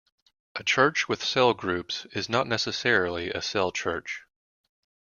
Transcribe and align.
A 0.55 0.63
church 0.63 1.07
with 1.07 1.23
cell 1.23 1.53
groups 1.53 2.05
is 2.13 2.27
not 2.27 2.47
necessarily 2.47 3.29
a 3.29 3.39
cell 3.39 3.71
church. 3.71 4.23